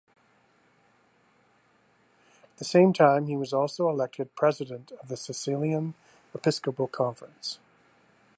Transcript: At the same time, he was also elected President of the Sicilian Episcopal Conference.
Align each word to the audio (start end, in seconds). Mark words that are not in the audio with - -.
At 2.43 2.57
the 2.57 2.65
same 2.65 2.91
time, 2.91 3.27
he 3.27 3.37
was 3.37 3.53
also 3.53 3.87
elected 3.87 4.33
President 4.35 4.91
of 4.99 5.09
the 5.09 5.15
Sicilian 5.15 5.93
Episcopal 6.33 6.87
Conference. 6.87 7.59